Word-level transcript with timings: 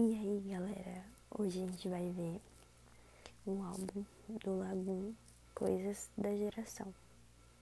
E 0.00 0.14
aí, 0.14 0.44
galera, 0.48 1.04
hoje 1.36 1.60
a 1.60 1.66
gente 1.66 1.88
vai 1.88 2.08
ver 2.10 2.40
um 3.44 3.64
álbum 3.64 4.04
do 4.44 4.56
Lagoon, 4.56 5.12
Coisas 5.52 6.08
da 6.16 6.32
Geração. 6.36 6.94